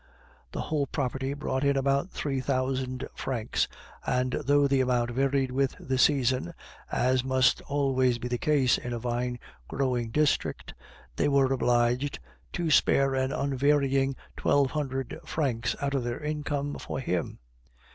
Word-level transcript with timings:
The 0.51 0.61
whole 0.61 0.87
property 0.87 1.35
brought 1.35 1.63
in 1.63 1.77
about 1.77 2.09
three 2.09 2.39
thousand 2.41 3.05
francs; 3.13 3.67
and 4.03 4.31
though 4.31 4.67
the 4.67 4.81
amount 4.81 5.11
varied 5.11 5.51
with 5.51 5.75
the 5.79 5.99
season 5.99 6.55
(as 6.91 7.23
must 7.23 7.61
always 7.67 8.17
be 8.17 8.27
the 8.27 8.39
case 8.39 8.79
in 8.79 8.93
a 8.93 8.97
vine 8.97 9.37
growing 9.67 10.09
district), 10.09 10.73
they 11.17 11.27
were 11.27 11.53
obliged 11.53 12.17
to 12.53 12.71
spare 12.71 13.13
an 13.13 13.31
unvarying 13.31 14.15
twelve 14.35 14.71
hundred 14.71 15.19
francs 15.23 15.75
out 15.79 15.93
of 15.93 16.03
their 16.03 16.19
income 16.19 16.79
for 16.79 16.99
him. 16.99 17.37